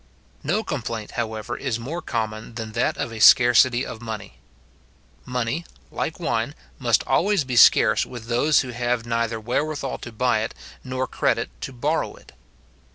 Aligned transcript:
No 0.41 0.63
complaint, 0.63 1.11
however, 1.11 1.55
is 1.55 1.77
more 1.77 2.01
common 2.01 2.55
than 2.55 2.71
that 2.71 2.97
of 2.97 3.11
a 3.13 3.19
scarcity 3.19 3.85
of 3.85 4.01
money. 4.01 4.39
Money, 5.25 5.63
like 5.91 6.19
wine, 6.19 6.55
must 6.79 7.05
always 7.05 7.43
be 7.43 7.55
scarce 7.55 8.03
with 8.03 8.25
those 8.25 8.61
who 8.61 8.69
have 8.69 9.05
neither 9.05 9.39
wherewithal 9.39 9.99
to 9.99 10.11
buy 10.11 10.39
it, 10.39 10.55
nor 10.83 11.05
credit 11.05 11.51
to 11.61 11.71
borrow 11.71 12.15
it. 12.15 12.31